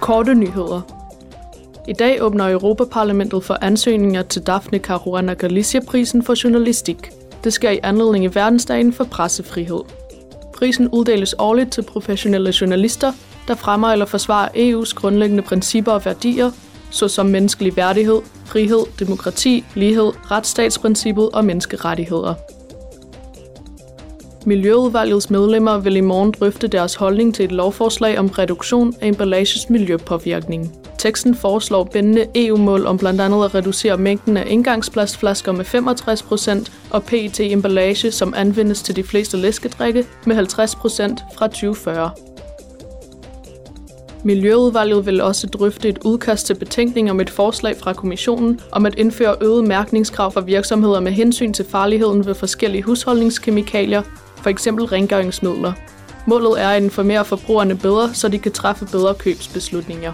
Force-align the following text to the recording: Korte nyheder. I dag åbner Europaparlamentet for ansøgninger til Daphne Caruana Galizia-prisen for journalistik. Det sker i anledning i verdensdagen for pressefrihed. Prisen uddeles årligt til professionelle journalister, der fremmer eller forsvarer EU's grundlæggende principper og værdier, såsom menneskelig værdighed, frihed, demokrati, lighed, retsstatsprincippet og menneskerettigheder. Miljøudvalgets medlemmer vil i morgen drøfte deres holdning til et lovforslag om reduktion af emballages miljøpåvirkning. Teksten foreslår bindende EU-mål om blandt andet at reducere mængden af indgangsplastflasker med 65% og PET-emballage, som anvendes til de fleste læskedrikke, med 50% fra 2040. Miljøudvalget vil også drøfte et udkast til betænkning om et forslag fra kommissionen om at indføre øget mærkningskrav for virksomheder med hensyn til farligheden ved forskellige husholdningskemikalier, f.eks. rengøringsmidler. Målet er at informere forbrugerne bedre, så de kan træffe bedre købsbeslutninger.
Korte 0.00 0.34
nyheder. 0.34 0.80
I 1.88 1.92
dag 1.92 2.22
åbner 2.22 2.48
Europaparlamentet 2.48 3.44
for 3.44 3.58
ansøgninger 3.60 4.22
til 4.22 4.42
Daphne 4.42 4.78
Caruana 4.78 5.34
Galizia-prisen 5.34 6.22
for 6.22 6.34
journalistik. 6.44 7.10
Det 7.44 7.52
sker 7.52 7.70
i 7.70 7.80
anledning 7.82 8.24
i 8.24 8.34
verdensdagen 8.34 8.92
for 8.92 9.04
pressefrihed. 9.04 9.80
Prisen 10.54 10.88
uddeles 10.88 11.34
årligt 11.38 11.72
til 11.72 11.82
professionelle 11.82 12.52
journalister, 12.60 13.12
der 13.48 13.54
fremmer 13.54 13.88
eller 13.88 14.06
forsvarer 14.06 14.48
EU's 14.48 14.94
grundlæggende 14.94 15.42
principper 15.42 15.92
og 15.92 16.04
værdier, 16.04 16.50
såsom 16.90 17.26
menneskelig 17.26 17.76
værdighed, 17.76 18.20
frihed, 18.44 18.84
demokrati, 18.98 19.64
lighed, 19.74 20.12
retsstatsprincippet 20.30 21.30
og 21.30 21.44
menneskerettigheder. 21.44 22.34
Miljøudvalgets 24.46 25.30
medlemmer 25.30 25.78
vil 25.78 25.96
i 25.96 26.00
morgen 26.00 26.34
drøfte 26.40 26.68
deres 26.68 26.94
holdning 26.94 27.34
til 27.34 27.44
et 27.44 27.52
lovforslag 27.52 28.18
om 28.18 28.28
reduktion 28.28 28.94
af 29.00 29.06
emballages 29.06 29.70
miljøpåvirkning. 29.70 30.72
Teksten 30.98 31.34
foreslår 31.34 31.84
bindende 31.84 32.26
EU-mål 32.34 32.86
om 32.86 32.98
blandt 32.98 33.20
andet 33.20 33.44
at 33.44 33.54
reducere 33.54 33.96
mængden 33.96 34.36
af 34.36 34.44
indgangsplastflasker 34.48 35.52
med 35.52 35.64
65% 35.64 36.70
og 36.90 37.02
PET-emballage, 37.02 38.10
som 38.10 38.34
anvendes 38.36 38.82
til 38.82 38.96
de 38.96 39.02
fleste 39.02 39.36
læskedrikke, 39.36 40.06
med 40.26 40.36
50% 40.36 40.40
fra 41.36 41.46
2040. 41.46 42.10
Miljøudvalget 44.24 45.06
vil 45.06 45.20
også 45.20 45.46
drøfte 45.46 45.88
et 45.88 45.98
udkast 46.04 46.46
til 46.46 46.54
betænkning 46.54 47.10
om 47.10 47.20
et 47.20 47.30
forslag 47.30 47.76
fra 47.76 47.92
kommissionen 47.92 48.60
om 48.72 48.86
at 48.86 48.94
indføre 48.94 49.36
øget 49.40 49.64
mærkningskrav 49.64 50.32
for 50.32 50.40
virksomheder 50.40 51.00
med 51.00 51.12
hensyn 51.12 51.52
til 51.52 51.64
farligheden 51.64 52.26
ved 52.26 52.34
forskellige 52.34 52.82
husholdningskemikalier, 52.82 54.02
f.eks. 54.44 54.66
rengøringsmidler. 54.66 55.72
Målet 56.26 56.62
er 56.62 56.68
at 56.68 56.82
informere 56.82 57.24
forbrugerne 57.24 57.76
bedre, 57.76 58.14
så 58.14 58.28
de 58.28 58.38
kan 58.38 58.52
træffe 58.52 58.86
bedre 58.86 59.14
købsbeslutninger. 59.14 60.12